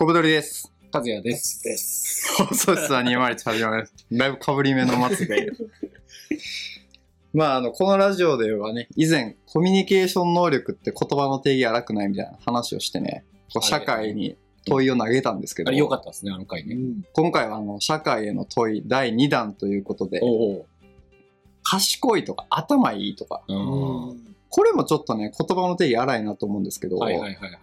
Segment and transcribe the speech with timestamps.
[0.00, 0.72] 小太りです。
[0.90, 1.60] 和也です。
[1.62, 2.32] です。
[2.38, 3.92] 放送室は201始まります。
[4.10, 5.70] だいぶ被り目の松がいる。
[7.34, 16.78] まあ、あの、このラジオではね、以前、コミュニケーション能力って言葉の定義荒くないみたいな話をしてね、こう社会に問いを投げたんですけど、あれ良かったですね、あの回ね。
[17.12, 20.22] 今回はあの、社会への問い第2弾ということで、
[21.62, 23.42] 賢いとか頭いいとか。
[23.46, 27.60] これもちょっとね、言葉の定義荒いなと思うんですけど、はいはいはいはいはい。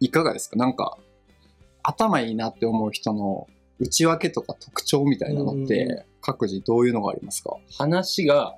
[0.00, 0.56] いかがですか？
[0.56, 0.98] なんか、
[1.82, 3.48] 頭いいなって思う人の
[3.78, 7.56] 内訳とか特徴みたいなのって、各自どういうのがありますか？
[7.76, 8.54] 話が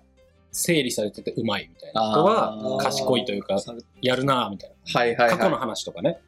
[0.53, 3.57] 整理されててうまいみたいな人は賢いというか、
[4.03, 5.01] やるなぁみたいな。
[5.01, 6.21] はいはいはい過去の話とかね、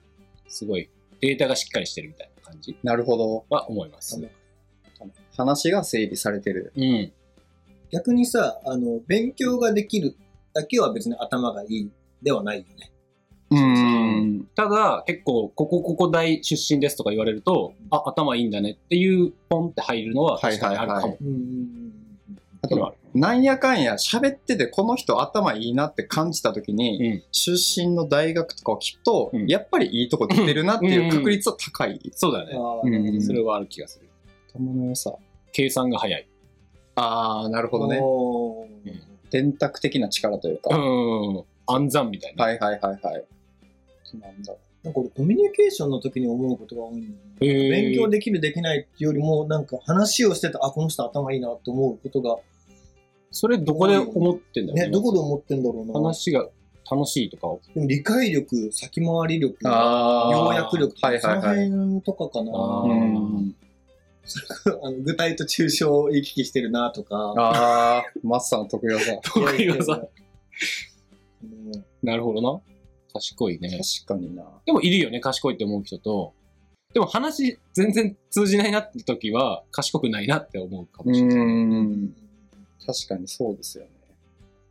[0.49, 0.89] すごい
[1.21, 3.45] データがしっかりしてるみたいな感じなるほど。
[3.51, 4.21] は思います。
[5.37, 6.73] 話が整理されてる。
[6.77, 7.13] うん。
[7.93, 10.17] 逆にさ、あの、勉強ができる
[10.55, 11.91] だけは別に頭がいい
[12.23, 12.91] ではないよね。
[13.51, 14.49] うーん。
[14.55, 21.01] ただ、結構、ここここ大出身ですとか言われると、あ、頭いいんだねっていうポンって入るのは確かにあるかも。
[21.01, 21.93] はいはいうん。
[22.63, 27.23] あと、なんやかんや喋っててこの人頭いいなって感じた時に、うん。
[27.31, 32.01] 出身の大学とかを聞くと、うんやっぱりいいとこ出てるなっていう確率は高い。
[32.15, 32.55] そうだよね。
[32.57, 34.09] あうんそれはある気がする。
[34.53, 35.15] 頭の良さ。
[35.53, 36.29] 計算が早い。
[36.97, 38.01] あー、なるほどね。
[39.31, 40.77] 電卓的な力というか。
[40.77, 41.45] うん。
[41.67, 42.45] 暗算みたいな。
[42.45, 43.25] はいはいはいはい。
[44.21, 47.71] なんだろなんか俺コミュニケーションの時に思うことが多いんだよね。
[47.71, 52.37] 勉強できるできないっていうよりも、なんか話をしてて、あ、この人頭いいなって思うことが、
[53.33, 55.95] それどこで思ってんだろうね、どこで思ってんだろうな。
[55.95, 56.47] 話が
[56.89, 57.61] 楽しいとかを。
[57.75, 62.53] でも理解力、先回り力、要約力とか、はいはいはいその辺とかかな。
[64.83, 67.35] あの具体と抽象を行き来してるなとか。
[67.37, 69.17] あー、マスターの得意技。
[69.19, 70.09] 得意技
[71.43, 72.61] うんなるほどな。
[73.19, 73.81] 賢いね。
[74.05, 74.45] 確かにな。
[74.65, 76.33] でもいるよね、賢いって思う人と。
[76.93, 81.47] でも話全然通じないなって時は、賢くないなって思うかもしれない。
[81.47, 82.15] ん。
[82.87, 83.91] 確かにそうですよね。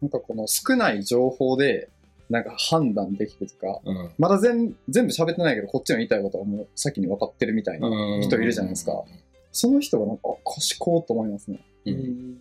[0.01, 1.89] なんかこの少ない情報で、
[2.29, 9.03] なんか判断できるとか、うんまだ全全部喋ってないけど、こっちの言いたいことはもう先に分かってるみたいな、うん人いるじゃないですか。
[9.51, 11.59] その人がなんか、あ賢いと思いますね。
[11.85, 12.37] ううんん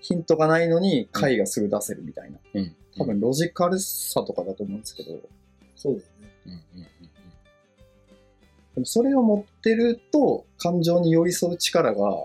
[0.00, 2.38] ヒントがないのに回がすぐ出せるみたいな。
[2.54, 2.76] うん。
[2.96, 5.18] 多分ロジカルさとかだと思うんですけど、
[5.76, 6.64] そうだよね。
[6.74, 6.80] うん。
[6.80, 6.86] うん
[8.74, 12.24] でもそれを持ってると、感情に寄り添う力が、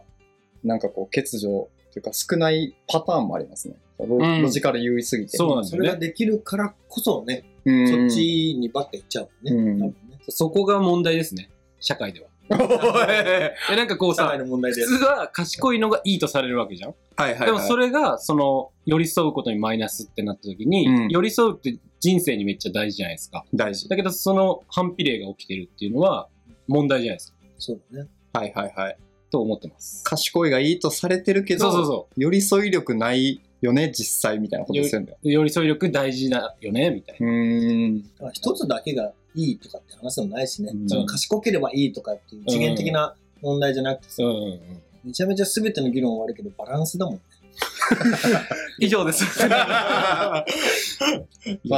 [0.64, 3.75] なんかこう、欠如というか少ないパターンもありますね。
[4.00, 5.38] ロ,、ジカル優位すぎて。
[5.38, 9.52] そうなんだよねそれができるからこそね、うんそっちにばっか行っちゃうね。
[9.54, 9.96] うん多分ね。
[10.30, 11.50] そこが問題ですね。
[11.80, 12.28] 社会では。
[12.50, 14.85] え、なんかこうさ社会、の問題で。
[14.85, 16.95] 普通は賢いのがいいとされるわけじゃん。
[17.16, 17.45] はいはい、はい。
[17.47, 23.45] でもそれが、その、寄り添うことにマイナスってなった時に、うん寄り添うって人生にめっちゃ大事じゃないですか。
[23.53, 23.89] 大事。
[23.89, 26.28] だけど、その反比例が起きてるっていうのは
[26.67, 27.38] 問題じゃないですか。
[27.57, 28.09] そうだね。
[28.33, 28.97] はいはいはい。
[29.31, 30.03] と思ってます。
[30.03, 35.16] 賢いがいいとされてるけど、そうそうそ寄り添い力ないよね、実際みたいなことですよね。
[35.23, 35.31] う。
[35.31, 37.27] 寄り添い力大事だよね、みたいな。
[37.27, 38.03] うーん。
[38.03, 40.72] だから一つだけがいいとかって話でもないしね。
[40.73, 44.59] うんその賢ければいいとかっていう次元的な問題じゃなくてさ、うんうんうん。
[45.06, 47.22] めちゃめちゃ全ての議論はあるけど、バランスだもんね。
[48.79, 49.24] 以上です。
[49.47, 50.44] ま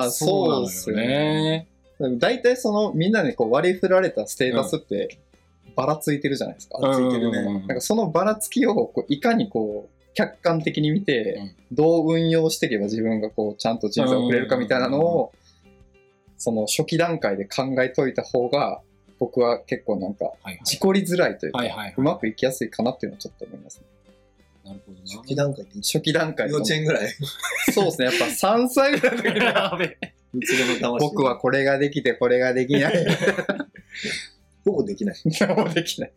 [0.02, 1.68] あそうですよね。
[2.20, 5.18] 大体そのみんなにこう割り振られたステータスって
[5.76, 6.80] ばらついてるじゃないですか。
[6.80, 15.32] ばらついてるねうんうんうんなんかそのばらつきをこういかにこう客観的に見て、どう運用していけば自分がこうちゃんと人生を送れるかみたいなのを、
[16.38, 18.82] その初期段階で考えといた方が
[19.20, 20.32] 僕は結構なんか。
[20.64, 21.62] 事故りづらいというか、
[21.98, 23.86] うまくいきやすいかなっていうのはちょっと思いますね。
[24.66, 25.06] なるほどな。
[25.06, 27.10] 初期段階って初期段階幼稚園ぐらい。
[27.74, 28.06] そうですね。
[28.06, 29.18] やっぱ3歳ぐらい
[30.34, 30.92] の時にや。
[31.00, 33.08] 僕はこれができてこれができない。
[34.66, 35.16] ほぼできない。
[35.56, 36.14] もうできない。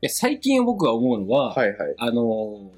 [0.00, 1.94] え最近僕が思うのは、はいはい。
[1.98, 2.77] あのー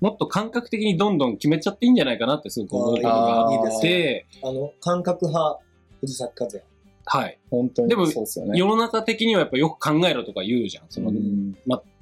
[0.00, 5.60] もっと感覚的にどんどん決めちゃっていいんじゃないかなってすごく思うことがあって、あの、感覚派、
[6.00, 6.62] 藤崎和也。
[7.06, 7.38] はい。
[7.50, 8.58] 本当にでもそうですよね。
[8.58, 10.84] 世の中的にはやっぱよく考えろとか言うじゃん。
[10.88, 11.54] その、うん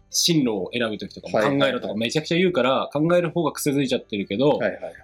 [0.09, 4.61] 進路を選ぶときとかも考えろとかめちゃくちゃ言うから、考える方が癖づいちゃってるけど。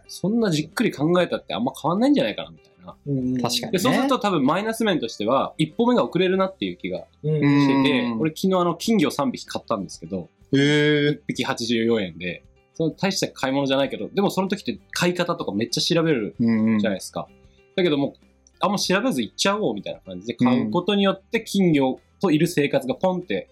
[0.08, 2.96] そんなじっくり考えたってあんま変わんないんじゃないかなみたいな。
[3.06, 11.10] うん確かにで、そうすると多分マイナス面としては、一歩目が遅れるなっていう気がしててう、ん俺昨日あの金魚3匹買ったんですけど、へえ。
[11.10, 12.42] 1匹84円で、
[12.74, 17.28] その大した買い物じゃないけど、でもその時って買い方とかめっちゃ調べるうんじゃないですか。
[17.76, 18.12] だけどもう、
[18.60, 23.48] あんま調べず行っちゃおうみたいな感じで買うことによって金魚といる生活がポンって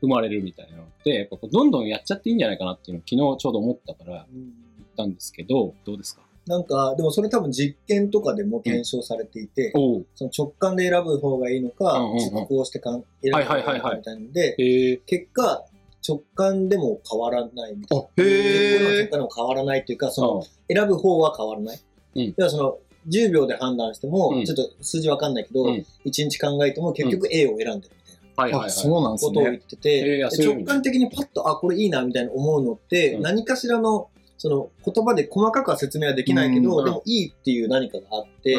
[0.00, 10.06] 生まれるみたいなのって、やっぱこうどんどんやっちゃっていいんじゃないかなっていうのを昨日ちょうど思ったから言ったんですけど、どうですかなんか、でもそれ多分実験とかでも検証されていて、おう。
[10.14, 14.96] その直感で選ぶ方がいいのか、うんうんうん実行してかん選ぶ方がいいのかみたいなので、へえ。
[14.98, 15.64] 結果、
[16.06, 18.04] 直感でも変わらないみたいな。
[18.04, 18.78] あ、へえ。
[18.78, 21.80] 直感でも変わらないっていうか、その、選ぶ方は変わらない。
[22.16, 27.90] うん要はその、10秒で判断しても、うんちょっと数字わかんないけど、うん1日考えても結局 A を選んでるみたい
[28.36, 28.42] な。
[28.42, 28.68] はいはいはい。
[28.68, 29.62] あ、そうなんですことを言っね。
[29.68, 38.56] てて、直感的にパッと、あ、これいいな、みたいな思うのって、うん何かしらの、その言葉で細かくは説明はできないけど、うんでもいいっていう何かがあって。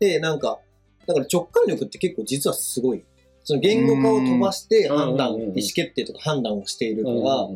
[0.00, 0.58] で、なんか、
[1.06, 3.04] だから直感力って結構実はすごい。
[3.48, 7.48] その言語化を飛ばして判断、うん意思決定とか判断をしているから、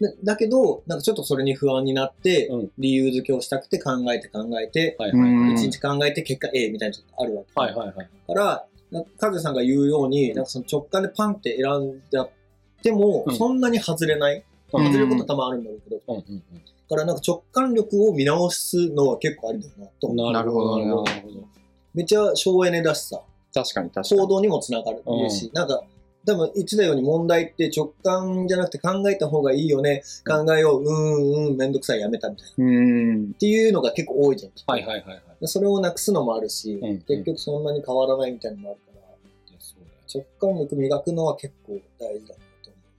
[0.00, 2.70] だだけど、なんかちょっとそれに不安になって、うん。
[2.78, 7.60] 理由付けをしたくて考えて考えて、一日考えて結果 A みたいなのがあるわけ。
[7.60, 8.08] はいはいはい。
[8.28, 12.30] から、なカズさんが言うように、なんかその直感でパンって選んじゃっ
[12.84, 13.36] ても、うん。
[13.36, 14.44] そんなに外れない。
[14.74, 14.84] うん。
[14.84, 16.42] 外れることは多分あるんだろうけど、だうんうん。
[16.88, 20.14] からなんか直感力を見直すのは結構ありだよなと。
[20.14, 21.04] なるほどなるほど。
[21.94, 23.22] めっちゃ省エネだしさ、
[23.56, 24.20] 確かに確かに。
[24.20, 25.82] 行動にもつながるし、なんか、
[26.26, 32.50] 多分言ってたように問題って直感じゃなくて考えた方がいいよね、考えよう、ん、うん、めんどくさい、やめたみたいな。
[32.50, 33.32] っうん。
[33.34, 34.52] ていうのが結構多いじゃん。
[34.66, 35.20] はいはいはいはい。
[35.40, 39.04] でそれをなくすのもあるし、うん結局そんなに変わらないみたいなのもあるから、う
[40.12, 42.34] だよ直感力磨くのは結構大事だ。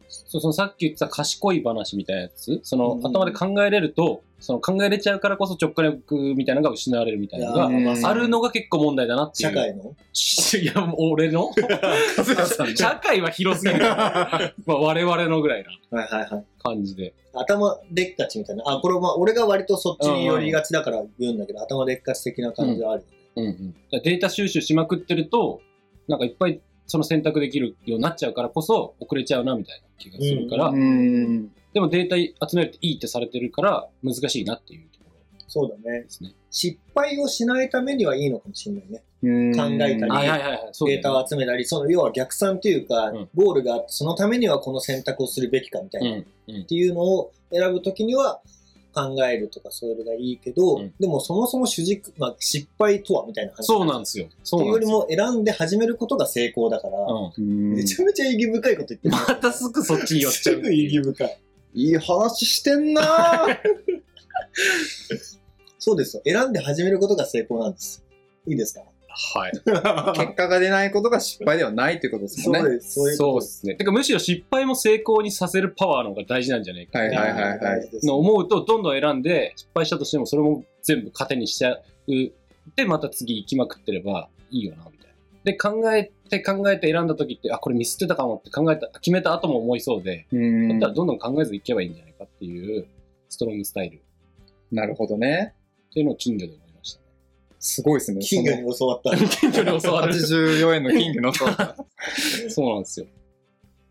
[0.09, 9.49] そうそのさっき言ってた賢い話みたいなやつ、そのうん頭で考えれると、その考えれちゃうからこそ直感力みたいなのが失われるみたいなのが、うんあるのが結構問題だなっていう。
[9.49, 9.83] 社会の？
[10.61, 11.51] いや、俺の？
[12.75, 13.79] 社会は広すぎる。
[13.83, 16.45] まあ我々のぐらいなはいはいはい。
[16.63, 17.13] 感じで。
[17.33, 18.63] 頭でっかちみたいな。
[18.65, 23.17] あ、これまあ俺が割とそっちに寄りがちだから言うんだけど、頭でっかち的な感じはあるよね。
[23.35, 25.61] うんうん、データ収集しまくってると、
[26.07, 31.51] なんかいっぱいその選択できるようになっちゃうからこそ遅れちゃうなみたいな気がするから、うん。
[31.73, 36.05] でもデータ集めるっていいってされてるから難しいなっていうところそうだね。
[36.49, 39.03] 失敗をしないためにはいいのかもしれないね。
[39.23, 40.69] うん考えたりはいはいはいはい。
[40.71, 48.41] そうだデータを集めたり、その要は逆算というか、うんゴールがあって、そのためにはこの選択をするべきかみたいな、っうんうんていうのを選ぶときには
[48.93, 53.65] 考えるとかそういうのがいいけど、うんでもそもそも主軸、まあ失敗とはみたいな話。
[53.65, 54.27] そうなんですよ。
[54.43, 54.85] そっていうより。
[54.87, 59.11] も選んで始めることが成功だから、うん、うんめちゃめちゃ意義深いこと言ってる。
[59.11, 61.37] またすぐそっちに寄っちゃうすぐ意義深い。
[61.75, 63.57] いい話してんなー
[65.79, 66.23] そうですよ。
[66.25, 68.03] 選んで始めることが成功なんです。
[68.47, 68.81] いいですか？
[69.19, 69.51] はい。
[70.15, 72.69] 結果が出ないことが失敗ではないということですもんね。
[72.75, 72.93] です。
[72.93, 73.75] そういうそうこですね。
[73.75, 77.15] てかむしろ失敗も成功にさせるパワーの方が大事なんじゃないかはいと。
[77.17, 81.83] はいはいはいの思うと、どんどん選んで、失敗したとしても、それも全部糧にしちゃう。
[82.75, 85.15] で、また次行きまくってればいいよな、みたいな。
[85.43, 92.85] で、考えて考えて選んだ時って、あ、これミスってたかもって考えた、決めた後も思いそうで、うんだったらどんどん考えずいけばいいんじゃないかっていう、
[93.29, 93.99] ストロングスタイルっ
[94.71, 95.53] なるほどね。
[95.93, 96.53] ていうのを金魚で。
[97.67, 98.21] すごいですね。
[98.21, 99.15] 金魚に教わった。
[99.17, 100.13] 金魚に教わる。
[100.13, 101.49] 84円の金魚のそう
[102.49, 103.07] そうなんですよ。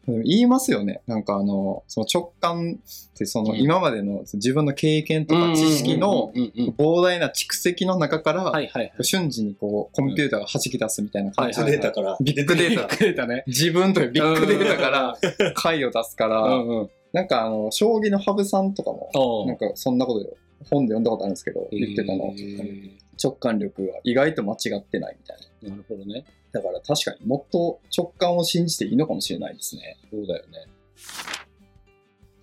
[0.07, 1.03] 言いますよね。
[1.07, 6.33] なんかあの、その直感ってそのうん今までの自分の経験とか知識の
[6.79, 9.05] 膨大な蓄積の中から、はいはいはい。
[9.05, 12.17] 瞬時にこうコンピューターが弾き出すみたいな感じビッで、グデータから。
[12.21, 13.45] ビッグデータ、くれたね。
[13.47, 15.19] 自分というビッグデータから
[15.55, 16.91] 回を出すから、うんうん。
[17.13, 20.35] なんかあの、将棋の羽生さんとかも、おなんかそんなことよ
[20.71, 22.35] 本で読んだことあるんですけど、言ってたの。
[22.37, 25.69] へ直感力は意外と間違ってないみたいな。
[25.69, 26.25] ーなるほどね。
[26.53, 29.99] だから確かにもっと直感を信じていいのかもしれないですね。
[30.11, 30.67] そうだよね。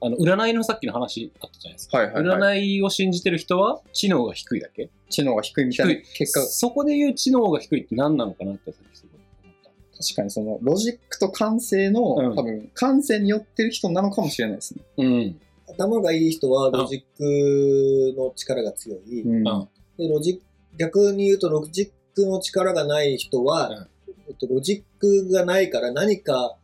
[0.02, 1.98] あの、占いのさっきの話あったじゃないですか。
[2.00, 2.60] はいはいはい。
[2.60, 4.90] 占いを信じてる人は知能が低いだけ？
[5.10, 10.04] 知能が低いみたいな結果、そこで言う知能が低いって何なのかなってさっきすごい思った。
[10.04, 14.84] 確かにそのロジックと感性の、うん多分感性によってる人なのかもしれないですね。
[14.98, 15.40] うん。
[15.76, 19.22] 頭がいい人はロジックの力が強い。
[19.22, 19.48] うん。
[19.48, 19.70] うん。
[19.98, 20.42] でロジック
[20.78, 23.88] 逆に言うとロジックの力がない人は、うん。
[24.30, 26.56] えっと、ロジックがないから何か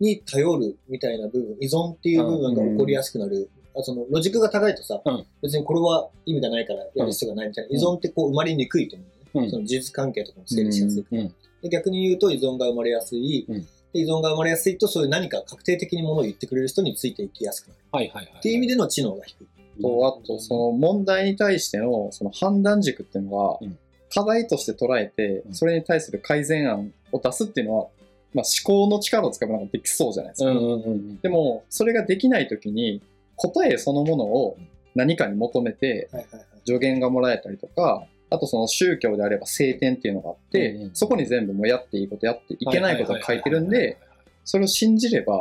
[0.00, 3.50] に頼るみたいな部分、依存っていう部分が起こりやすくなる。
[3.76, 5.26] あそのロジックが高いとさ、うん。
[5.42, 7.48] 別にこれは意味がないからやる必要がない。
[7.48, 9.44] みたいな、うん依存ってこう生まれにくいと思う、ね。
[9.44, 9.50] うん。
[9.50, 11.34] その事実関係とかも整理しやすいから、うん。
[11.62, 13.60] で逆に言うと依存が生まれやすい、うん。
[13.60, 17.80] で依存が生まれやすいとそういう何か確定的にものを言ってくれる人についていきやすくなる。
[17.92, 18.34] はいはいはい。
[18.38, 19.46] っていう意味での知能が低い。
[19.80, 23.78] と、あと、その問題に対してのその判断軸っていうのがうん、
[24.12, 27.86] 課題として捉えてう、んそれに対する改善案を出すっていうのは、
[28.34, 30.50] まあ、思考の力を使えばなんかできそうじゃないですか。
[30.50, 31.20] うんうんうんうん。
[31.20, 33.02] でも、それができないときに、
[33.36, 34.56] 答えそのものを
[34.94, 36.46] 何かに求めてはいはいはい。
[36.66, 43.98] 助言がもらえたりとか、あとその宗教であれば聖典っていうのがあって、うんうんそこに全部もうやっていいことやっていけないことが書いてるんで、
[44.44, 45.34] それを信じれば、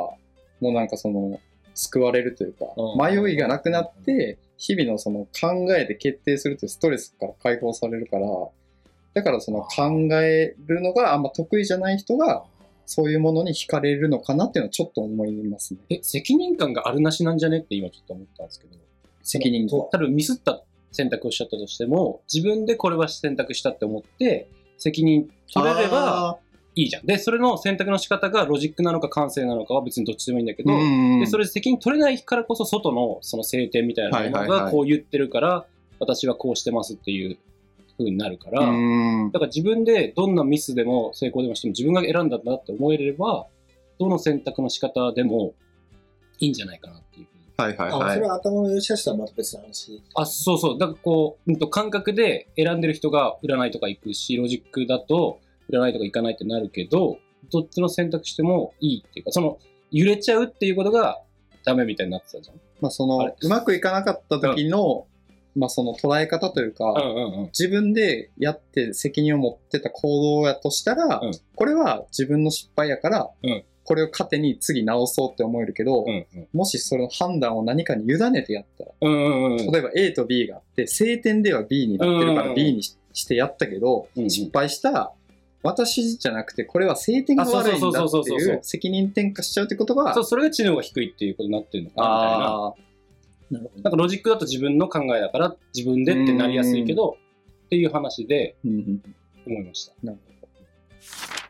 [0.59, 1.39] もうなんかその、
[1.75, 8.27] 救われるというか、うん迷いがなくなって、日々のその考えで決定するというストレスから解放されるから、
[9.13, 12.45] だからその考えるのがあんま得意じゃない人が、
[12.85, 15.79] そういうものに惹かれるのかなっていうのはちょっと思いますね。
[15.89, 18.73] え、責任感があるなしなんじゃねって今ちょっと思ったんですけど。
[19.23, 19.89] 責任とは。
[19.91, 24.47] 多分ミスった選択をしちゃったとしても、自分でこれは選択したって思って、
[24.77, 26.37] 責任取れればあ
[26.75, 27.05] いいじゃん。
[27.05, 35.65] で、それの選択の仕方がロジックなのか感性なのかは別にどっちでもいいんだけー、ど、うんで、それで責任取れないからこそ外のその晴天みたいなものがこう言ってるから、
[35.99, 37.37] 私はこうしてますっていう
[37.97, 38.73] 風になるから、う
[39.27, 43.47] んだから自分でどんなミスでも成功でもしても自分が選んだんだって思えれば、
[43.99, 45.53] どの選択の仕方でも
[46.39, 48.27] いいんじゃないかなっていうはいはいあ、はいそれ。
[48.27, 50.01] は頭の良し悪しとはまた別の話。
[50.15, 50.77] あ、そうそう。
[50.77, 55.39] だからこう、うんと感覚で選んでる人が占いとか行くし、ロジックだと
[55.71, 57.17] 占いとか行かないってなるけど、
[57.51, 59.59] どっちの選択してもいいっていうか、その、
[59.91, 61.21] 揺れちゃうっていうことが
[61.63, 62.57] ダメみたいになってたじゃん。
[62.81, 65.05] まあそあのれ、うまくいかなかった時の、
[65.55, 67.45] まあその捉え方というか、うんうんうん。
[67.47, 76.47] 自分でやって責任を持ってた行動やとしたら、うんこれは自分の失敗やから、うんこれを糧に次直そうって思えるけど、うんうん。
[76.53, 79.57] もしその判断を何かに委ねてやったら、うんうんうん。
[79.57, 85.13] 例えば A と B があって、晴天では B になってるからうん B にししてやったけど、うんうん失敗した、
[85.61, 92.45] 私じゃなくて、これは晴天が悪いんだっていう責任転嫁しちゃうってことがそう、、それが知能が低いっていうことになってるのかな、みたいな。
[92.45, 92.73] ああ、
[93.51, 93.83] なるほど。
[93.83, 97.17] なんかロジックだと自分の考えだから自分でってなりやすいけど、
[97.65, 99.93] っていう話で思いました。
[100.03, 101.42] なるほど。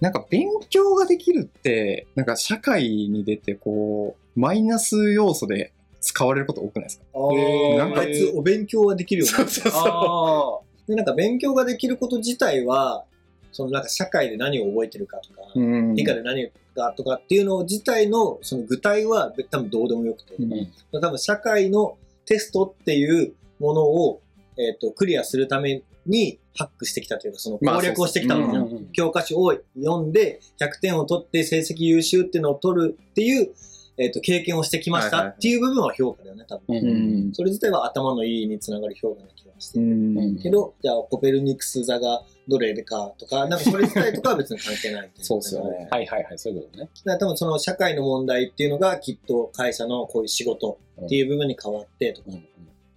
[0.00, 7.04] なんか勉強ができるって、なんか社会に出てこう、マイナス要素で使われること多くないですか？
[7.14, 9.32] あへーあ、あいつお勉強はできるよね。
[9.32, 13.04] そうそうあで、なんか勉強ができること自体は、
[13.52, 15.94] そのなんか社会で何を覚えてるかとか、うん。
[15.94, 20.52] 理科で何がとかっていうの自体のその具体は多分どうでもよくて、うん。
[20.52, 21.96] うん多分社会の
[22.26, 24.20] テストっていうものを、
[24.58, 28.48] えっとクリアするためにハックしてきたというか、その攻略をしてきたまあ。
[28.48, 33.52] うんうん教科書を読んで100点を取って成績優秀っていうのを取るっていう、
[33.96, 36.78] えっと経験をしてきましたっていう部分は評価だよね、多分。
[36.78, 39.84] うんうんそれ自体は頭のいいにつながる評価な気がしてる。
[39.84, 46.84] うんうんけど、じゃあコペルニクス座がどれかとか、なんかそれ自体とかは別に関係ないい そうっすよねはいはいはい、そういうことね。
[46.84, 52.44] だから多分その社会の問題っていうのがきっと会社のこういう仕事っていう部分に変わってとか、うんうん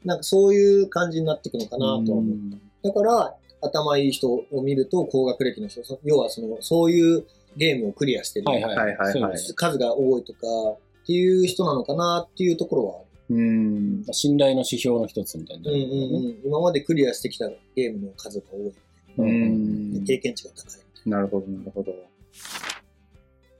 [0.07, 2.35] なんかそういう感じになっていくのかなとは思う。
[2.87, 7.25] だから、頭いい人を見ると高学歴の人、そ要はその、そういう
[7.55, 10.39] ゲームをクリアしてる、はいはいはいはい数が多いとか
[11.03, 13.35] っていう人なのかなっていうところはある。
[13.35, 13.97] うん。
[14.01, 15.71] まあ信頼の指標の一つみたいな。
[15.71, 16.41] うんうんうん。
[16.45, 18.73] 今までクリアしてきたゲームの数が多い。
[19.17, 20.03] うん。
[20.05, 21.09] 経験値が高い。
[21.09, 21.91] なるほど、なるほど。
[21.91, 21.95] い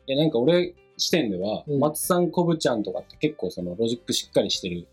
[0.08, 4.88] や、なんか俺視点では、うん松さん、こぶちゃんとかって結構そのロジックしっかりしてる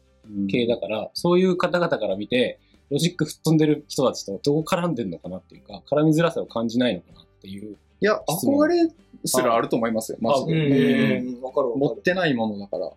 [0.48, 2.58] 系だから、そういう方々から見て、
[2.90, 7.76] ロジック吹っ飛んでる人たちとどう絡んでるのかなっていうか、絡みづらさを感じないのかなっていう。
[8.00, 8.88] いや、憧れ
[9.24, 10.54] すらあると思いますよ、マジあで。
[10.54, 11.92] へうん、わかる持。
[11.92, 12.90] ってないものだから。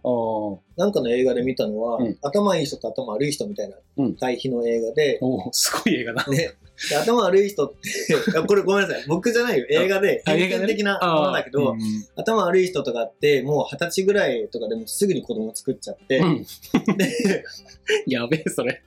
[0.78, 5.20] なんかの映画で見たのは、うん頭いい人と頭悪い人みたいなうん対比の映画で、
[5.52, 6.26] すごい映画だ。
[6.28, 6.52] ね、
[6.90, 7.78] で頭悪い人って、
[8.38, 11.80] あこれごめんなさい、僕じゃないよ、映画で、偏見的なものだけど、うん
[12.16, 16.46] 頭悪い人とかって、もう二十歳ぐらいとかでもすぐに子供作っちゃって、うん。
[16.98, 17.44] で、
[18.08, 18.82] やべえ、それ。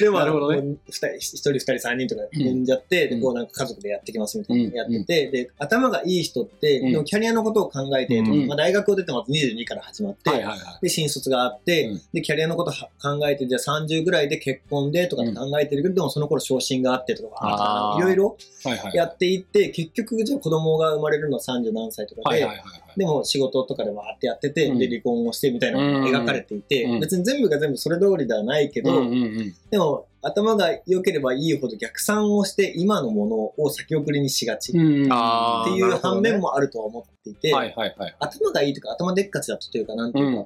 [0.00, 0.96] でも、なるほどね一
[1.40, 10.58] 人、二人、三人とか産んじゃって、うんで、こうなんか家族でやってきますみたいなうんやってて、で、頭がいい人って、うんでもキャリアのことを考えて、うんまあ大学を出てまず22から始まって、はいはいはい。
[10.82, 18.94] で、新卒があって、うんで、キャリアのことは考えて、じゃあ30ぐらいで結婚でとかって考えてるけど、でもその頃昇進があってとか、いろいろはいはい。
[18.94, 22.98] やっていって、結局じゃあ子供が生まれるのは30何歳とかで、はいはいはいはい。
[22.98, 29.54] でも仕事とかでわーってやってて、うんで、離婚をしてみたいなのが描かれていて、うん別に全部が全部それ通りではないけど、うんうんうん。
[29.70, 38.16] でも頭が良ければいいほど逆算をして今のものを先送りにしがちっていう反面もあるとは思っていて、はいはいはい。
[38.18, 40.44] 頭がいいというか頭でっかちだとというか、なんていう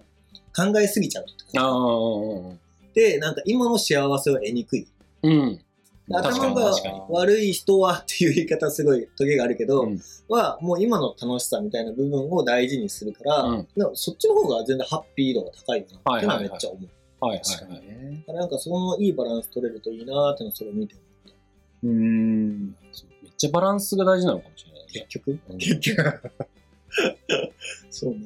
[0.54, 2.56] か、考えすぎちゃうと。
[2.94, 4.86] で、なんか今の幸せを得にくい。
[5.22, 5.60] うん。
[6.10, 6.74] 頭が。
[7.08, 16.82] 悪い人はっていう言い方すごいトゲがあるけど、うんはもう今の楽しさみたいな部分を大事にするから、うんでもそっちの方が全然ハッピー度が高いよなっていうのはめっちゃ思う。
[16.82, 17.40] はいはい確かはい。
[17.40, 18.24] にね。
[18.26, 21.34] だからなんかそのいいバランス取れるといいなーってのをそれを見て思った。
[21.84, 22.66] うん。
[22.66, 22.72] め
[23.28, 24.88] っちゃバランスが大事なのかもしれないね。
[24.92, 26.32] 結局うん結局。
[27.90, 28.18] そうね。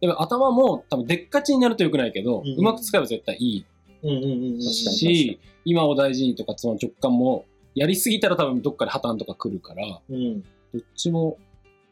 [0.00, 3.66] でも頭も多分でっかちになると良くないけど、うんうまく使えば絶対いい
[4.02, 7.44] うんうんうんし、今を大事にとかその直感も、
[7.74, 10.40] やりすぎたら多分どっかで破綻とか来るから、うん。
[10.40, 10.46] ど
[10.78, 11.38] っちも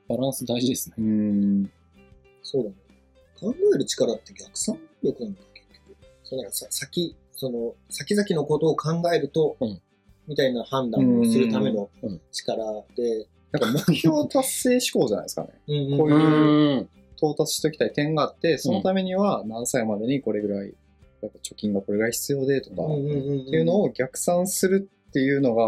[0.09, 0.95] バランス大事ですね。
[0.99, 1.71] うん。
[2.43, 2.77] そうだね。
[3.41, 5.41] 考える力って逆算力なんだ。
[6.29, 9.81] そのなんかさ先、その、先々のことを考えると、うん。
[10.27, 12.21] みたいな判断をするためのうん。
[12.33, 12.57] 力
[12.97, 15.49] で、なんか目標達成志向じゃないですかね。
[15.69, 15.99] うんうん。
[15.99, 16.89] こういううん。
[17.17, 20.75] 到達しておきたい点があって、そのためには何歳までにこれぐらい、
[21.23, 25.65] やっぱ貯金がこれぐらい必要でとか、うんうんうんうんっていうのを逆算するっていうのが、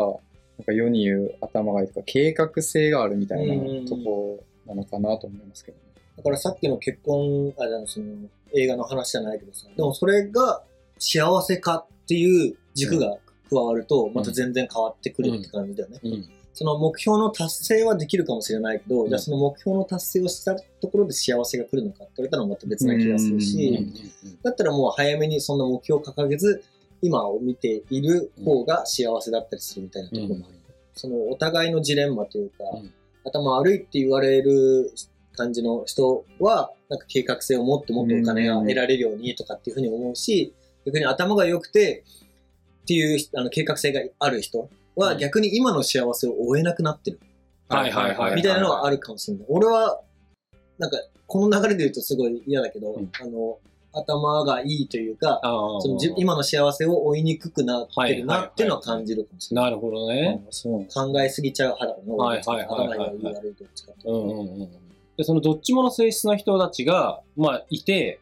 [0.59, 5.85] なんか世に言う頭がいいとか、計画性があるみたいなとこなのかなと思いますけどね。
[6.17, 8.07] だからさっきの結婚、あ、じゃあその
[8.55, 10.63] 映画の話じゃないけどさ、でもそれが
[10.99, 13.17] 幸せかっていう軸が
[13.51, 16.01] 加わると、また全然変わってくるって感じだよね。
[16.03, 16.29] うん。
[16.55, 19.09] その目標の達成はできるかもしれないけど、うん。
[19.09, 26.65] じゃあその目標の達成をしたところで幸せが来るのかって言われたらまた別な気がするし、うんだったらもう早めにそんな目標を掲げず、
[27.01, 30.59] 今を見ている方が幸せだったりするみたいなところもある。
[30.95, 32.93] そのお互いのジレンマというか、うん。
[33.25, 34.93] 頭悪いって言われる
[35.39, 40.55] 感じの人は、なんか計画性を持ってもっとお金が得られるようにとかっていうふうに思うし、
[40.85, 42.05] 逆に頭が良くて
[42.83, 47.21] っていうあの計画性がある人はうん逆に今の幸せを追えなくなってる
[47.69, 48.35] はいはいはい。
[48.35, 49.47] みたいなのはあるかもしれない。
[49.49, 50.01] 俺は、
[50.79, 53.59] なんかこの流れで言うとすごい嫌だけど、うんあの、
[53.93, 55.41] 頭がいいというか。
[55.81, 59.65] そのじ今の幸せを追いにくくなってるなっていうのは感じるかもしれない。
[59.67, 60.43] なるほどね。
[60.95, 64.69] 考えすぎちゃう派だはいはいはいはい頭がいい悪いどっちかうんうんうん。
[65.19, 68.21] で、そのどっちもの性質の人たちが、まあ、いて、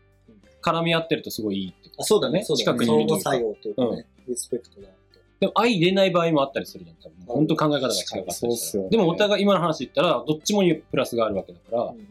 [0.63, 2.65] 絡み合ってるとすごいいいってことあそうだね、そうだね。
[2.65, 5.21] 近くにいるというか相互作用というかね、リスペクトがあって。
[5.39, 7.17] でも相入れない場合もあったりするじゃん、多分。
[7.27, 8.89] 本当考え方が違かったりそうっすよね。
[8.89, 12.07] でもお互い今の話言ったら、どっちもにプラスがあるわけだから、うんうんうん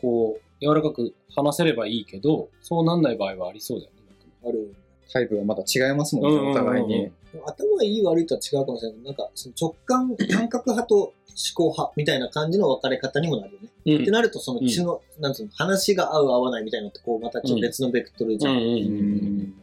[0.00, 3.98] こう、柔らかく話せればいいけど、そうなんない場合はありそうだよね。
[4.46, 4.74] ある。
[5.12, 7.10] タイプがまだ違いますもんね、うんうんうんうんお互いに。
[7.46, 11.14] 頭がいい悪いとは違うかもしれないけど、なんかその直感、 感覚派と思
[11.54, 13.68] 考派みたいな感じの分かれ方にもなるよね。
[13.86, 19.54] うんってなると、その血の、なんつうの、話が合う合わないみたいなのって、こう、またちょっと別のベクトルじゃん。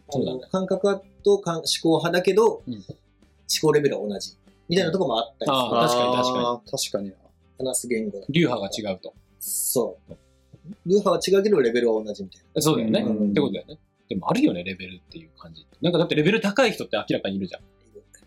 [0.52, 2.84] 感覚派と感思考派だけど、うん
[3.48, 4.36] 思考レベルは同じ。
[4.68, 5.56] みたいなところもあったりする。
[5.56, 7.70] あ確かに確かに確かにな。
[7.70, 8.26] 話す言語だ。
[8.30, 9.14] 流派が違うと。
[9.40, 10.14] そう。
[10.86, 12.62] 流派は違うけど、レベルは同じみたいな。
[12.62, 13.02] そうだよね。
[13.02, 13.78] うんってことだよね。
[14.10, 15.66] でもあるよね、レベルっていう感じ。
[15.82, 17.62] なんかだってレベル高い人って明らかにいるじゃん。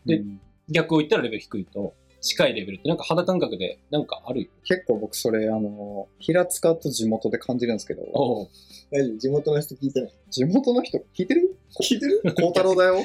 [0.06, 4.48] でうん逆を言ったらレベル低いと、近いレベルってなんか肌感覚でなんかあるよ。
[4.64, 8.02] 結構僕それ、あの、平塚と地元で感じるんですけど、
[8.90, 10.12] 大丈夫地元の人聞いてない。
[10.30, 10.98] 地元の人？
[10.98, 11.56] 聞いてる？
[11.80, 12.20] 聞いてる？
[12.36, 12.96] 孝太郎だよ。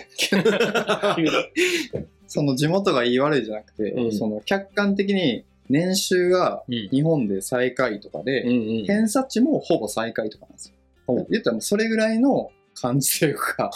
[2.27, 8.86] その地元が言い悪いじゃなくて、うんその客観的に年収がうん日本で最下位とかで、うんうん。
[8.86, 10.73] 偏差値もほぼ最下位とかなんです。
[11.07, 13.71] よ言ったらもうそれぐらいの感じというか、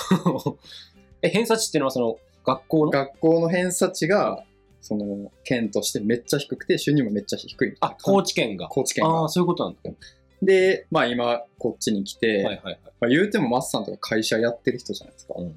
[1.21, 2.91] え、偏差値っていうのはその学校の？
[2.91, 4.43] 学校の偏差値が、
[4.81, 7.75] その、県としてめっちゃ低くて、収入もめっちゃ低い。
[7.81, 8.67] あ、高知県が。
[8.69, 9.29] 高知県がああ、。
[9.29, 9.91] そういうことなんだ。
[10.41, 12.79] で、まあ今、こっちに来て、はいはいはい。
[12.99, 15.33] まあ、言うてもマスさんとか会社やってる人じゃないですか。
[15.37, 15.53] うんうん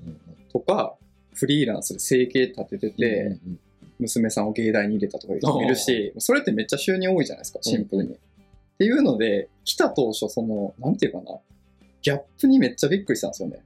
[0.52, 0.96] とか、
[1.32, 3.60] フリーランスで生計立ててうんて、うんうん
[4.00, 8.14] 娘さんを芸大に入れたとかいう人もいるし、それってめっちゃ収入多いじゃないですか、シンプルに。
[8.14, 8.16] っ
[8.78, 11.38] ていうので、来た当初、その、なんていうかな、
[12.02, 13.62] ギャップにめっちゃびっくりしたんですよね。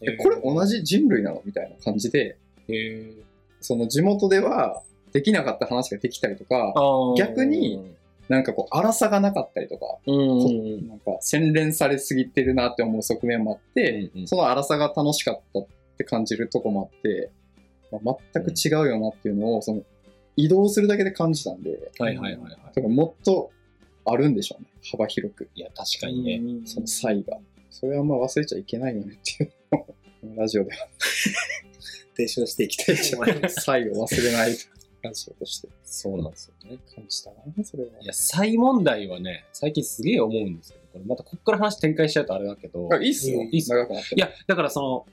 [0.00, 2.36] えこれ同じ人類なのみたいな感じで。
[3.60, 6.74] その地元ではできなかった話ができたりとか、
[7.16, 7.94] 逆に、
[8.28, 17.30] なんかこう、荒さがなかったりとか、なんか洗練されすぎてるなって思う側面もあって、うんうんその荒さが楽しかったって感じるとこもあって、
[17.90, 19.82] まあ、全く違うよなっていうのを、その
[20.36, 22.50] 移動するだけで感じたんで、はいはいはいはい。
[22.50, 23.50] だからもっと
[24.04, 24.68] あるんでしょうね。
[24.90, 25.48] 幅広く。
[25.54, 26.40] いや、確かにね。
[26.66, 27.38] その差異が。
[27.70, 29.86] それはあんま忘れちゃいけないよねっていうのを、
[30.36, 30.76] ラジオでは
[32.16, 33.60] 提唱していきたいと思います。
[33.62, 34.56] 差異を忘れない
[35.02, 36.78] ラジオとしてそうなんですよね。
[36.94, 37.90] 感じたな、それは。
[38.00, 43.42] いや、差問題はね、最近すげえ思うんですけど、これまたこっから話展開しちゃうとあれだけど、あいいっすよ。
[43.42, 43.88] いいっすよ。
[44.16, 45.06] いや、だからその、思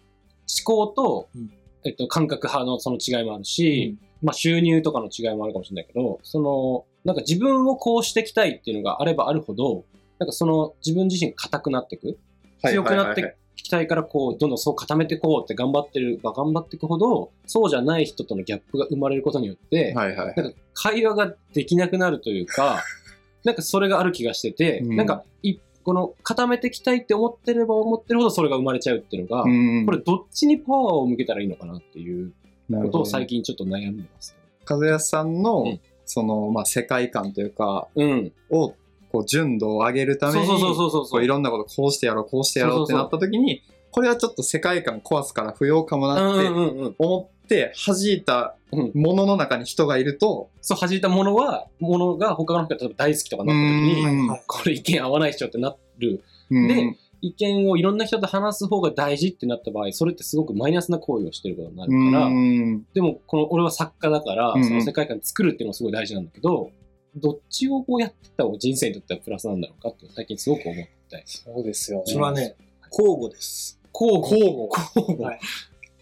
[0.64, 1.54] 考と、うん
[1.86, 9.86] えっと、感覚派のその違いもあるし、まあ収入とかの違いもあるかもしれないけど、その、なんか自分をこうしていきたいっていうのがあればあるほど、
[10.20, 12.18] なんかその自分自身が硬くなっていく。
[12.64, 20.36] はい強くなってきたいからこう、どんどんそう固めていこうって頑張ってる、まあ頑張っていくほど、そうじゃない人とのギャップが生まれることによって、はいはいはい。
[20.36, 22.84] なんか会話ができなくなるというか、
[23.44, 32.34] なんかそれがある気がしてて、うんなんかい、この固めていきたいって思ってれば思ってるほどそれが生まれちゃうっていうのが、うんこれどっちにパワーを向けたらいいのかなっていう
[32.70, 34.36] ことを最近ちょっと悩んでます、
[34.70, 38.06] 和也さんの、うんその、まあ、世界観というか、ね。
[38.06, 38.58] うん。
[38.58, 38.76] を、
[39.14, 46.96] こう、純度を上げるために、そうそうそうそうそうこういろんなことこうしてやろう、こうしてやろうってなった時に、これはちょっと世界観壊すから不要かもうんなってうんうんうん。
[46.98, 56.24] 思って、弾いたうんものの中に人がいると、そう、弾いたものは、ものが他の人が例えば大好きとかなった時に、これ意見合わないっしょってなる。
[56.50, 62.84] うんで意見をいろんな人と話す方が大事ってなった場合、それってすごくマイナスな行為をしてることになるうから、ん。
[62.94, 66.72] でも、この俺は作家だから、うんうんその世界観作るっていうのもすごい大事なんだけど、
[67.16, 71.24] どっちをこうやってった方が人生にとってはプラスなんだろうかって最近すごく思って。
[71.26, 72.56] そうですよそれはね、
[72.92, 73.80] 交互です。
[73.94, 74.40] 交互。
[74.40, 75.06] 交互。
[75.06, 75.30] 交互。
[75.30, 75.40] はい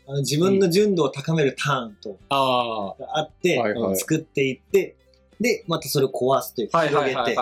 [0.08, 4.96] あの自分の純度を高めるターンとあって、はいはい作っていって、
[5.42, 6.72] で、またそれを壊すというあ。
[6.72, 7.36] か、はいはい広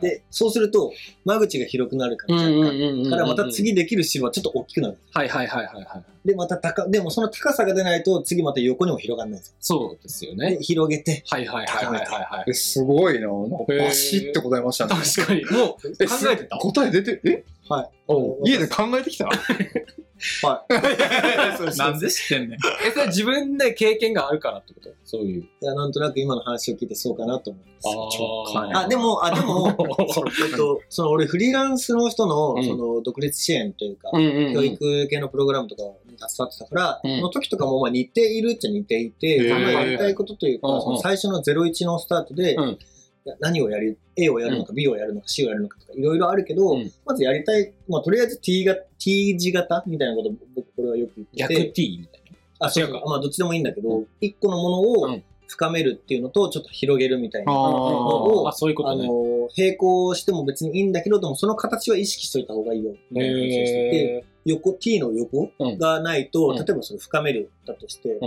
[0.00, 0.08] て。
[0.16, 0.92] で、そうすると、
[1.24, 2.38] 間口が広くなるから。
[2.38, 4.98] からまた次できる芝はちょっと大きくなる。
[5.12, 6.28] はいはいはいはいはい。
[6.28, 9.54] で、また高、でもその高さが出ないと、次また横にも広がらないんですよ。
[9.60, 13.26] そうですよでね。、広げて、はいはいはいはいはいすごいな。
[13.26, 14.94] なんかへーバシッて答えましたね。
[14.94, 15.44] 確かに。
[15.46, 17.44] もうえ考えてた答え出て、え？
[17.68, 17.90] は
[18.44, 18.50] い。
[18.50, 19.28] 家で考えてきた？
[20.42, 20.72] はい。
[21.78, 22.58] なんで知ってんねん。
[22.86, 24.90] え、それ自分で経験があるからってこと？
[25.04, 25.42] そういう。
[25.42, 28.18] いや、なんとなく今の話を聞いてそうかなと思います。
[28.18, 29.68] 直感あ、でも、あ、でも、
[30.48, 32.64] えっと、その俺フリーランスの人の、うん。
[32.64, 37.16] その独立支援というか、教育系のプログラムとかに携わってたから、うん。
[37.16, 42.56] その時とかもまあ似ているっちゃ似ていて、やりたいことというか、その最初の01のスタートで、
[43.40, 46.92] 何をやり、A をやるのか B をやるのか C をやるのかとかいろいろあるけど、うん。
[47.04, 51.36] まずやりたい、まあとりあえず T が、T 字型みたいなことを僕これはよく言って。
[51.36, 52.22] 逆て、T みたい
[52.58, 53.02] あ、そうか。
[53.06, 55.22] まあどっちでもいいんだけうど、一個のものをうん。
[55.48, 57.52] 深めるっていうのとちょっと広げるみたいな。
[57.52, 57.60] あな。
[57.60, 59.06] をあ、そういうこあとね。
[59.06, 62.92] の、並行しても別にいいんだけど、でもその形は意識しといた方がいいよ。
[63.10, 65.78] みたいな話をしてて、へ横、T の横うん。
[65.78, 66.56] がないと、うん。
[66.56, 68.18] 例えばそれ深めるだとして、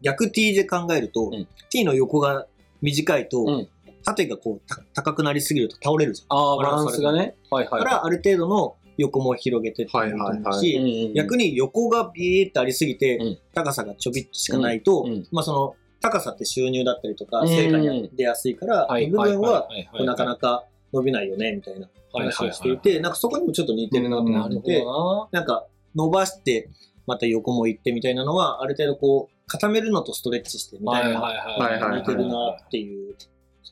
[0.00, 1.46] 逆 T で考えると、うん。
[1.68, 2.46] T の横が
[2.80, 3.68] 短いと、うん
[4.04, 6.38] 縦がこうた高くなりすぎると倒れるじゃん。
[6.38, 7.12] ああ、バランスが。
[7.12, 7.36] ね。
[7.50, 7.84] はいはい。
[7.84, 13.38] だからある程度の横も広げてってもいいと思うし、逆に横がビーってありすぎて、うん。
[13.54, 15.12] 高さがちょびっとしかないと、うん。
[15.12, 15.28] うん。
[15.32, 17.48] まあその高さって収入だったりとか、うん。
[17.48, 19.68] 成果に出やすいから、はい部分は
[20.04, 24.84] なかなか伸びないよね、みたいなはい話をしていて、なんかそこにもちょっと似てるなと思って
[25.32, 26.68] なんか伸ばして、
[27.06, 30.92] また横も行ってみたいなのは、ある程度こう、固めるのとストレッチしてみな。
[30.92, 33.16] たいな、似てるなっていう、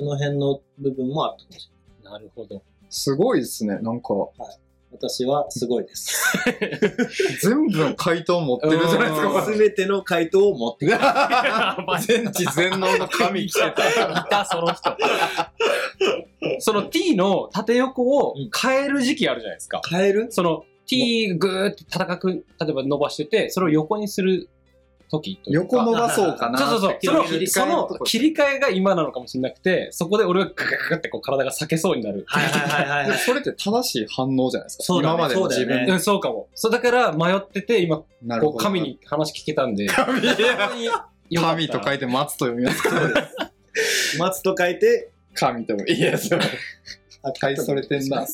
[0.01, 2.13] その辺の部分もあったかもしれない。
[2.15, 2.63] なるほど。
[2.89, 3.79] すごいですね。
[3.81, 4.15] なんか、
[4.91, 6.39] 私はすごいです。
[7.47, 10.99] 全部の回答持ってるじゃないですか、すべての回答を持ってくる。
[12.01, 13.67] 全知全能の神来てた。
[13.67, 13.73] い
[14.31, 14.97] た、その人。
[16.61, 19.83] その T の縦横を変える時期あるじゃないですか。
[19.87, 20.33] 変える？
[20.33, 24.49] その T ぐーって高く、例えば伸ばしてて、それを横にする
[25.11, 25.77] 時というか。
[25.77, 26.99] 横伸ばそうかなそうそうそう。
[27.03, 32.25] その切り替えその切り替えが今なのかもしれなくて、そこで俺がガガガガってこう体が裂けそうになる。
[32.27, 33.19] はいはいはいはい。
[33.21, 34.85] それって正しい反応じゃないですか。
[34.85, 36.49] そうだね今までの自分そうねうん、そうかも。
[36.55, 38.03] そう、だから迷ってて、今。
[38.41, 39.87] こう神に話聞けたんで。
[39.87, 40.89] 神
[41.35, 42.83] 神と書いて松と読みます。
[44.19, 45.85] 松と書いて、神とも。
[45.87, 46.41] いや、それ。
[47.23, 48.27] あ大それてんな。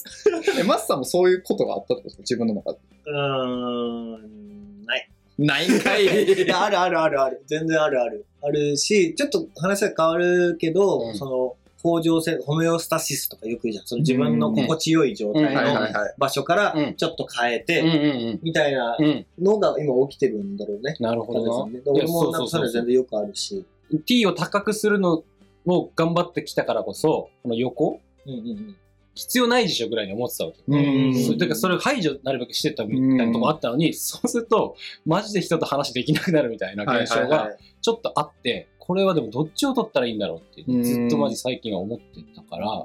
[0.58, 2.22] え、松さんもそういうことがあったってことですか？
[2.22, 2.78] 自分の中で。
[3.06, 5.10] うーん、ない。
[5.38, 6.04] ないんかい。
[6.24, 7.42] いや、あるあるあるある。
[7.46, 8.24] 全然あるある。
[8.42, 13.86] あるし、ちょっと話は変わるけど、うんその、向上性、ホメオスタシスとかよく言うじゃん。
[13.86, 16.14] その自分の心地よい状態うんはいのはいはい。
[16.18, 19.04] 場所からうんちょっと変えうんて、うんみたいなうん。
[19.06, 19.26] うん。
[19.44, 20.96] のが今起きてるんだろうね。
[20.98, 21.72] なるほどな。
[21.72, 23.64] で俺もなんかそれは全然よくあるし。
[24.04, 25.22] T を高くするの
[25.66, 28.76] を頑張ってきたからこそ、この横うんうんうん。
[29.16, 30.58] 必要ないでしょぐらいに思ってたわけ。
[30.68, 34.76] うんだからそれを排除なるべくしてたみたいなとこあったのに、そうすると、
[35.06, 42.84] マジで人と話できなくなるみたいな現象がちょっとあって、これはでもどっちを取ったらいいんだろうってずっとマジ最近は思ってたから、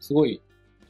[0.00, 0.40] すごい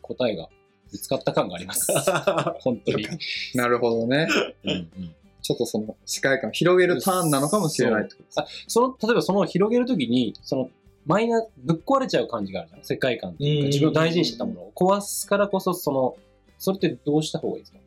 [0.02, 0.48] 答えが
[0.92, 1.90] 見つかった感があります。
[2.60, 3.06] 本当に。
[3.54, 4.28] なるほどね。
[4.64, 10.70] うんうんちょっとその視界観を広げるターンなのかもしれないってことですあその、例えばその広げるときに、その、
[11.06, 12.84] マイナぶっ壊れちゃう感じがあるじゃん。
[12.84, 16.16] 世界観っていうかうん自分の大事にしてたものを壊すからこそ、その、
[16.58, 17.78] それってどうした方がいいですか？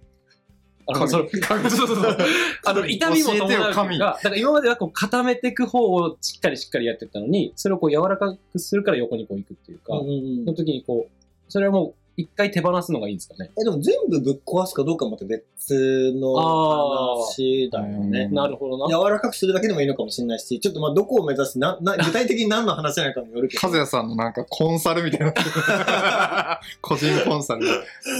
[0.88, 1.30] あの、神それ、
[1.72, 2.18] そうそうそう。
[2.66, 11.12] あの、痛みも伴うか、だから今まではこう固めていく方をしっかりしっかりやってったのに、それをこう柔らかくするから横にこう行くっていうか、うんうんうんの時にこう、
[11.48, 13.52] それはもう一回手放すのがいいんですかね？
[13.60, 18.28] え、でも全部ぶっ壊すかどうかまた別の話だよね。
[18.30, 18.88] なるほどな。
[18.88, 23.68] 柔らかくするだけでもいいのかもしれないし、ちょっとまあどこを目指して、な、な、具体的に何の話なのかによるけど。
[23.68, 25.34] 和也さんのなんかコンサルみたいな。
[26.82, 27.66] 個人コンサル。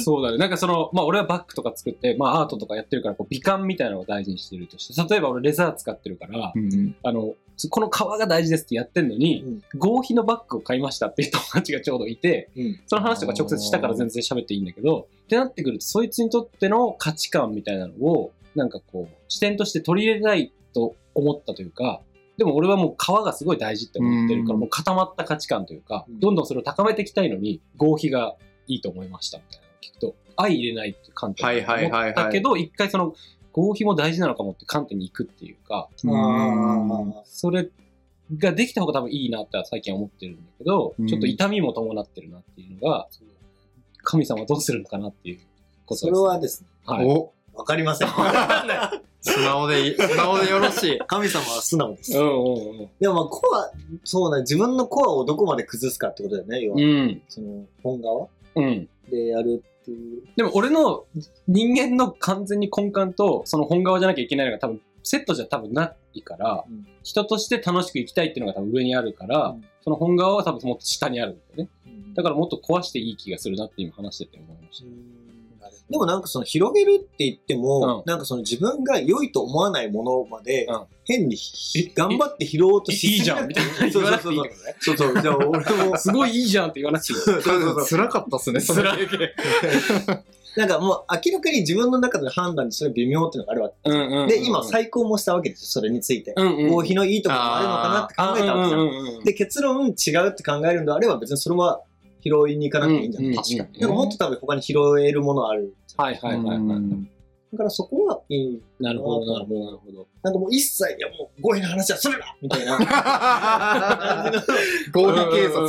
[0.04, 0.38] そうだね。
[0.38, 7.34] なんかその、まあ俺はバッグとか作って、まあアートとかやってるから、こう美観みたいなのを大事にしてるとして、例えば俺レザー使ってるから、うんあの、
[7.70, 9.80] この革が大事ですってやってんのに、うん。
[9.80, 12.80] 合皮のバッグを買いましたっていう友達がちょうどいて、うん。
[12.88, 22.02] その話とか直接したから全然喋っていいんだけど、ってなってくると、そいつにとっての価値観みたいなのを、なんかこう、視点として取り入れたいと思ったというか、
[22.38, 24.60] でも俺はもう皮がすごい大事って思ってるから、うん。
[24.62, 26.20] もう固まった価値観というか、うん。
[26.20, 28.36] どんどんそれを高めていきたいのに、合皮が
[28.68, 32.14] いいと思いましたみたいなのを聞くと、相入れないっていう観点はいはいはいはい。
[32.14, 33.16] だけど、一回その、
[33.62, 37.70] 合皮も大事なのかもって観点に行くっていうか、うんそれ
[38.38, 43.08] ができた方が多分いいなって最近は思ってるんだけど、うんちょっと痛みも伴ってるなっていうのが、
[44.04, 45.40] 神様はどうするのかなっていう
[45.86, 47.06] ことそれはですね、はい。
[47.06, 48.10] おわかりません。
[49.22, 51.00] 素直でいい、素直でよろしい。
[51.08, 52.18] 神様は素直です。
[52.18, 53.72] うんうんでもまあコア、
[54.04, 56.78] そうね、自分のコアをどこまで崩すかってことだよね、要は。
[56.78, 56.84] うん。
[56.84, 57.22] うん。
[57.30, 58.90] その、本側うん。
[59.10, 60.24] でやるっていう。
[60.36, 61.06] でも俺の
[61.48, 71.70] 人間の完全に根幹とその本側じゃなきゃいけないのが多分セットじゃ多分ないから、うん人として楽しく生きたいっていうのが多分上にあるから、うんその本側は多分もっと下にあるんだよね。
[72.16, 75.15] だかからもっと壊していい気がするなって今話してて思いました。
[75.90, 81.38] でもなんかその広げるって言っても、うんなんかその自分が良いと思わないものまでうん、変に
[81.76, 84.76] え頑張って拾おうとしいいじゃんみたいな言わなくていいってことね。
[84.80, 85.22] そうそう。
[85.22, 87.20] じゃあ俺も、すごいいいじゃんって言わなくていい。
[87.20, 87.86] そうそうそう。
[87.86, 88.84] 辛かったっすね、それ。
[88.84, 89.36] 辛いけ。
[90.56, 93.92] なんかもう明らかに自分の中での判断でそれ微妙っていうのがあるわけ。
[93.92, 94.28] うんうんうん。
[94.28, 96.34] で、今再考もしたわけですよ、それについて。
[96.36, 96.70] うんうん。
[96.70, 98.80] 合皮のいいところもあるのかなって考えたわけじゃん。
[98.80, 101.82] うんうんうんで、結論違うって考えるのであれば別にそれは
[102.26, 105.76] 拾いに行かなくていいんじゃない、うん確かももっと多分他に拾えるものある。
[105.98, 106.58] はいはいはいはい。
[106.58, 107.10] うん
[107.54, 108.62] だからそこはいい。
[108.82, 110.08] なるほどなるほどなるほど。
[110.24, 112.78] なんかもう一切、いやもう合皮の話はそれだみたいな。
[114.92, 115.62] 合理警察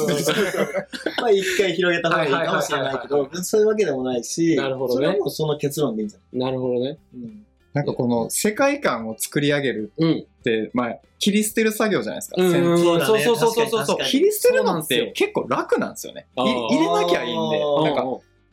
[1.21, 6.81] まあ一回広げた方がいいかもしれないけど、そういうわけでもないし、なるほどねそれはもうその結論でいいんじゃなるほどね。
[6.81, 7.46] ない、うん
[7.77, 10.19] なんかこの世界観を作り上げるうん。
[10.21, 12.37] って、まあ、切り捨てる作業じゃないですか。
[12.39, 16.27] うんうだねそうそうそうそうそう切り捨てるのって結構楽なんですよね。
[16.37, 17.61] 入れなきゃいいんで。
[17.85, 18.05] なんか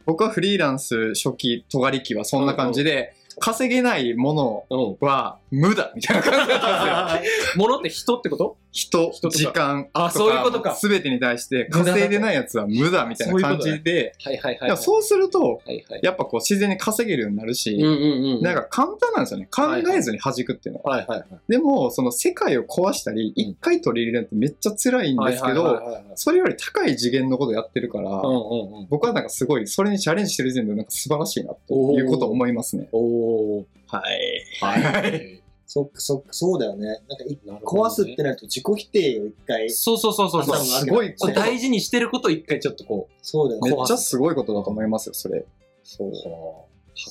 [0.05, 4.77] 僕はフリーランス初期、尖り期はそんな感じで、稼げないもうん。
[4.77, 7.53] のは無駄みたいな感じだったんですよ。
[7.63, 8.57] 物って人ってこと？
[8.73, 14.67] 人、人時間あそういうことかすべてに対して稼いでないやつは無駄みたいな感じで、はいはいはい。
[14.67, 15.99] でもそうすると、はいはい。
[16.01, 17.91] やっぱこう自然に稼げるようになるし、うんうん
[18.37, 18.41] うん。
[18.41, 19.47] なんか簡単なんですよね。
[19.51, 19.63] 考
[19.95, 20.97] えずに弾くっていうのは。
[20.97, 21.27] はいはいはい。
[21.47, 25.79] でも、その世界を壊したり、一回取り入れるのってめっちゃ辛いんですけど、
[26.15, 28.87] それより高い次元のことやってるから、うんうんうん。
[28.89, 32.89] 僕はなんかすごい、それにチャレンジしてる時点でなんか素晴らしいなということを思いますね。
[32.91, 33.65] おー。
[33.87, 34.43] はい。
[34.59, 35.42] はい。
[35.73, 36.85] そっかそっか、そうだよね。
[36.85, 43.13] なんかね壊すってなると自己否定を一回、そうそうそうそうすごいそう大事にしてることを一回ちょっとこう。
[43.23, 43.71] そうだよね。
[43.71, 45.43] めっちゃすごいことだと思いますよ、それ。
[45.83, 46.11] そう。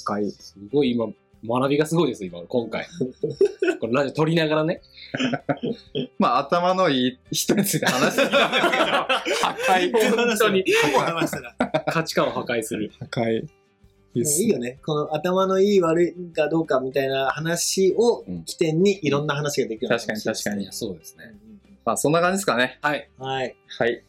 [0.04, 0.30] 破壊。
[0.30, 1.08] すごい今、
[1.44, 2.86] 学びがすごいです、今、今回。
[3.80, 4.80] これラジオ撮りながらね。
[6.20, 8.84] まあ、頭のいい人について話してきたんですけど、
[9.42, 10.16] 破壊。
[10.16, 10.64] 本当に。
[11.92, 12.92] 価値観を破壊する。
[13.00, 13.48] 破壊。
[14.14, 14.78] いいよね。
[14.84, 21.34] この頭のいい悪いかどうかみたいな話を起点にいろんな話ができるようになる確かに確かにそうですね。
[21.84, 22.78] まあ、そんな感じですかね。
[22.82, 23.08] はい。
[23.18, 23.56] はい。
[23.78, 24.04] はい。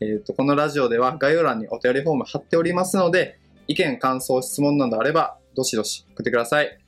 [0.00, 6.78] えっ、と、このラジオでは概要欄にお便りフォーム貼っておりますので、意見、感想、質問などあれば、どしどし送ってください。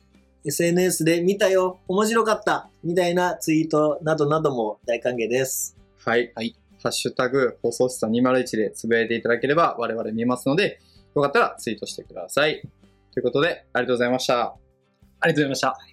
[0.44, 5.76] SNS で見たよ、面白かった、みたいなツイートなどなども大歓迎です。
[6.04, 6.32] はい。
[6.34, 10.80] はいハッシュタグ、放送室さん201でつぶやいていただければ我々見ますので、
[11.14, 12.62] よかったらツイートしてください。
[13.12, 14.56] ということで、ありがとうございました。
[15.20, 15.91] ありがとうございました。